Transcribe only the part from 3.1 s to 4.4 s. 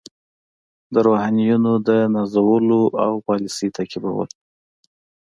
پالیسي تعقیبول.